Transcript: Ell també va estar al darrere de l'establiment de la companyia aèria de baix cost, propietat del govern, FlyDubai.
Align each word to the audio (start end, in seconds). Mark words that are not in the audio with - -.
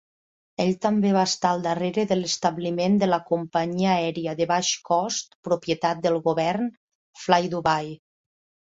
Ell 0.63 0.71
també 0.85 1.11
va 1.17 1.25
estar 1.31 1.51
al 1.57 1.61
darrere 1.65 2.05
de 2.13 2.17
l'establiment 2.17 2.97
de 3.03 3.11
la 3.11 3.19
companyia 3.29 3.93
aèria 3.99 4.35
de 4.41 4.51
baix 4.55 4.75
cost, 4.91 5.41
propietat 5.51 6.03
del 6.09 6.23
govern, 6.31 6.71
FlyDubai. 7.25 7.97